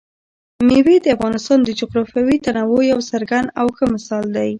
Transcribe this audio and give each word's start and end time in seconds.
مېوې 0.67 0.97
د 1.01 1.07
افغانستان 1.15 1.59
د 1.63 1.69
جغرافیوي 1.79 2.37
تنوع 2.45 2.81
یو 2.91 2.99
څرګند 3.11 3.47
او 3.59 3.67
ښه 3.75 3.85
مثال 3.93 4.23
دی. 4.35 4.49